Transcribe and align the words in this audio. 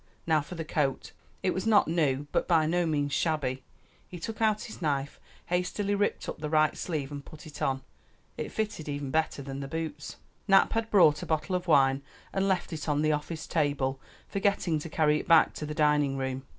Now 0.25 0.41
for 0.41 0.55
the 0.55 0.65
coat. 0.65 1.11
It 1.43 1.53
was 1.53 1.67
not 1.67 1.87
new, 1.87 2.25
but 2.31 2.47
by 2.47 2.65
no 2.65 2.87
means 2.87 3.13
shabby. 3.13 3.61
He 4.07 4.17
took 4.17 4.41
out 4.41 4.63
his 4.63 4.81
knife, 4.81 5.19
hastily 5.45 5.93
ripped 5.93 6.27
up 6.27 6.39
the 6.39 6.49
right 6.49 6.75
sleeve 6.75 7.11
and 7.11 7.23
put 7.23 7.45
it 7.45 7.61
on. 7.61 7.83
It 8.35 8.51
fitted 8.51 8.89
even 8.89 9.11
better 9.11 9.43
than 9.43 9.59
the 9.59 9.67
boots. 9.67 10.15
Nap 10.47 10.73
had 10.73 10.89
brought 10.89 11.21
a 11.21 11.27
bottle 11.27 11.53
of 11.55 11.67
wine 11.67 12.01
and 12.33 12.47
left 12.47 12.73
it 12.73 12.89
on 12.89 13.03
the 13.03 13.11
office 13.11 13.45
table, 13.45 13.99
forgetting 14.27 14.79
to 14.79 14.89
carry 14.89 15.19
it 15.19 15.27
back 15.27 15.53
to 15.53 15.67
the 15.67 15.75
dining 15.75 16.17
room. 16.17 16.47